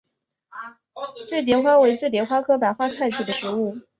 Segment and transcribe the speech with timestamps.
[1.27, 3.77] 醉蝶花为醉蝶花科白花菜属的植物。